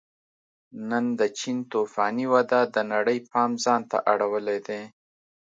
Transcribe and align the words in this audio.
نن 0.89 1.05
د 1.19 1.21
چین 1.39 1.57
توفاني 1.71 2.25
وده 2.33 2.59
د 2.75 2.77
نړۍ 2.93 3.19
پام 3.31 3.51
ځان 3.63 3.81
ته 3.89 3.97
اړولی 4.11 4.59
دی 4.67 4.81